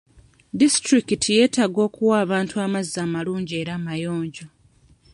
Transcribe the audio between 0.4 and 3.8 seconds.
Disitulikiti yetaaga okuwa abantu amazzi amalungi era